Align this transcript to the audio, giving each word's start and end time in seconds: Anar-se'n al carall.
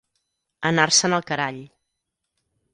Anar-se'n 0.69 1.15
al 1.19 1.27
carall. 1.29 1.63